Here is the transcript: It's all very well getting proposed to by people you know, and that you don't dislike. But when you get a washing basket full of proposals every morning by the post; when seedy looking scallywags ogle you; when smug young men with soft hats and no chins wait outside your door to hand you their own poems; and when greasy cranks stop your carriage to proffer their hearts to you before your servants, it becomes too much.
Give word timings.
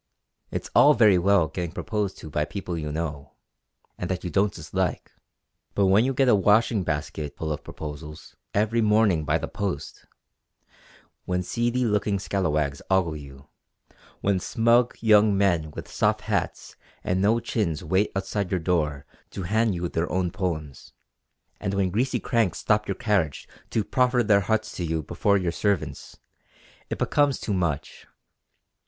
It's 0.49 0.71
all 0.73 0.95
very 0.95 1.19
well 1.19 1.47
getting 1.47 1.73
proposed 1.73 2.17
to 2.17 2.29
by 2.31 2.43
people 2.43 2.75
you 2.75 2.91
know, 2.91 3.33
and 3.99 4.09
that 4.09 4.23
you 4.23 4.31
don't 4.31 4.51
dislike. 4.51 5.11
But 5.75 5.85
when 5.85 6.05
you 6.05 6.11
get 6.11 6.27
a 6.27 6.33
washing 6.33 6.81
basket 6.81 7.37
full 7.37 7.51
of 7.51 7.63
proposals 7.63 8.35
every 8.51 8.81
morning 8.81 9.25
by 9.25 9.37
the 9.37 9.47
post; 9.47 10.07
when 11.25 11.43
seedy 11.43 11.85
looking 11.85 12.17
scallywags 12.17 12.81
ogle 12.89 13.15
you; 13.15 13.47
when 14.21 14.39
smug 14.39 14.95
young 15.01 15.37
men 15.37 15.69
with 15.69 15.87
soft 15.87 16.21
hats 16.21 16.75
and 17.03 17.21
no 17.21 17.39
chins 17.39 17.83
wait 17.83 18.11
outside 18.15 18.49
your 18.49 18.59
door 18.59 19.05
to 19.29 19.43
hand 19.43 19.75
you 19.75 19.87
their 19.87 20.11
own 20.11 20.31
poems; 20.31 20.93
and 21.59 21.75
when 21.75 21.91
greasy 21.91 22.19
cranks 22.19 22.57
stop 22.57 22.87
your 22.87 22.95
carriage 22.95 23.47
to 23.69 23.83
proffer 23.83 24.23
their 24.23 24.41
hearts 24.41 24.75
to 24.77 24.83
you 24.83 25.03
before 25.03 25.37
your 25.37 25.51
servants, 25.51 26.17
it 26.89 26.97
becomes 26.97 27.39
too 27.39 27.53
much. 27.53 28.07